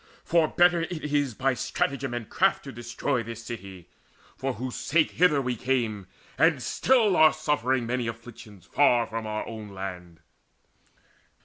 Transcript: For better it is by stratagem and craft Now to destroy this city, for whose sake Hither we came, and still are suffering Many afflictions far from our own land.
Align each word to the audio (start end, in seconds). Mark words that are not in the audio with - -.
For 0.23 0.47
better 0.47 0.81
it 0.81 1.13
is 1.13 1.35
by 1.35 1.53
stratagem 1.53 2.11
and 2.15 2.27
craft 2.27 2.65
Now 2.65 2.71
to 2.71 2.75
destroy 2.75 3.21
this 3.21 3.43
city, 3.45 3.87
for 4.35 4.53
whose 4.53 4.73
sake 4.73 5.11
Hither 5.11 5.39
we 5.43 5.55
came, 5.55 6.07
and 6.39 6.59
still 6.59 7.15
are 7.15 7.31
suffering 7.33 7.85
Many 7.85 8.07
afflictions 8.07 8.65
far 8.65 9.05
from 9.05 9.27
our 9.27 9.45
own 9.47 9.69
land. 9.75 10.21